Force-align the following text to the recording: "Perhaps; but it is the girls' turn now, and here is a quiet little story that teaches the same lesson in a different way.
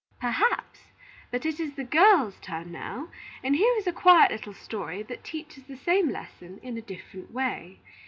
"Perhaps; 0.19 0.79
but 1.29 1.45
it 1.45 1.59
is 1.59 1.75
the 1.75 1.83
girls' 1.83 2.39
turn 2.41 2.71
now, 2.71 3.09
and 3.43 3.55
here 3.55 3.75
is 3.77 3.85
a 3.85 3.93
quiet 3.93 4.31
little 4.31 4.55
story 4.55 5.03
that 5.03 5.23
teaches 5.23 5.65
the 5.65 5.77
same 5.77 6.09
lesson 6.09 6.57
in 6.63 6.75
a 6.75 6.81
different 6.81 7.31
way. 7.31 7.77